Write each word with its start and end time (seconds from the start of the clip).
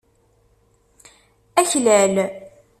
Aklal. 1.63 2.15